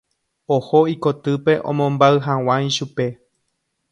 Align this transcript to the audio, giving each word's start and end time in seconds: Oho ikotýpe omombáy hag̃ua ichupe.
Oho 0.55 0.79
ikotýpe 0.93 1.53
omombáy 1.73 2.15
hag̃ua 2.27 2.55
ichupe. 2.71 3.05